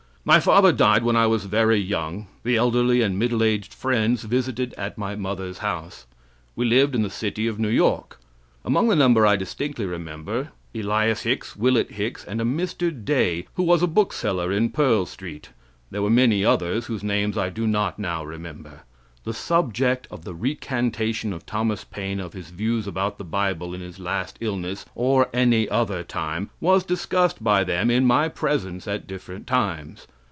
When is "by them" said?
27.43-27.91